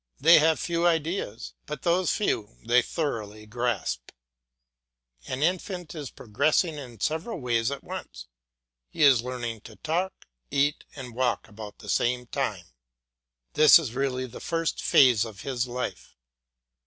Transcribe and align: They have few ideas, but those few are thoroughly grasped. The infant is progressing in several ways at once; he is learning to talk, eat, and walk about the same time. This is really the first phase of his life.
They 0.19 0.39
have 0.39 0.59
few 0.59 0.87
ideas, 0.87 1.53
but 1.67 1.83
those 1.83 2.09
few 2.09 2.57
are 2.67 2.81
thoroughly 2.81 3.45
grasped. 3.45 4.13
The 5.27 5.33
infant 5.35 5.93
is 5.93 6.09
progressing 6.09 6.73
in 6.73 6.99
several 6.99 7.39
ways 7.39 7.69
at 7.69 7.83
once; 7.83 8.25
he 8.89 9.03
is 9.03 9.21
learning 9.21 9.61
to 9.61 9.75
talk, 9.75 10.25
eat, 10.49 10.85
and 10.95 11.13
walk 11.13 11.47
about 11.47 11.77
the 11.77 11.87
same 11.87 12.25
time. 12.25 12.65
This 13.53 13.77
is 13.77 13.93
really 13.93 14.25
the 14.25 14.39
first 14.39 14.81
phase 14.81 15.23
of 15.23 15.41
his 15.41 15.67
life. 15.67 16.15